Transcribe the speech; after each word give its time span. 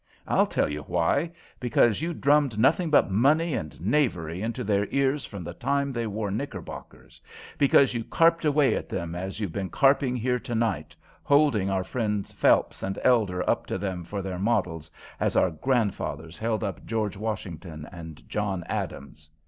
"I'll 0.27 0.47
tell 0.47 0.67
you 0.67 0.81
why. 0.81 1.29
Because 1.59 2.01
you 2.01 2.11
drummed 2.15 2.57
nothing 2.57 2.89
but 2.89 3.11
money 3.11 3.53
and 3.53 3.79
knavery 3.79 4.41
into 4.41 4.63
their 4.63 4.87
ears 4.89 5.25
from 5.25 5.43
the 5.43 5.53
time 5.53 5.91
they 5.91 6.07
wore 6.07 6.31
knickerbockers; 6.31 7.21
because 7.59 7.93
you 7.93 8.03
carped 8.05 8.43
away 8.43 8.75
at 8.75 8.89
them 8.89 9.13
as 9.13 9.39
you've 9.39 9.51
been 9.51 9.69
carping 9.69 10.15
here 10.15 10.39
tonight, 10.39 10.95
holding 11.21 11.69
our 11.69 11.83
friends 11.83 12.31
Phelps 12.31 12.81
and 12.81 12.97
Elder 13.03 13.47
up 13.47 13.67
to 13.67 13.77
them 13.77 14.03
for 14.03 14.23
their 14.23 14.39
models, 14.39 14.89
as 15.19 15.35
our 15.35 15.51
grandfathers 15.51 16.35
held 16.39 16.63
up 16.63 16.83
George 16.83 17.15
Washington 17.15 17.87
and 17.91 18.27
John 18.27 18.63
Adams. 18.63 19.29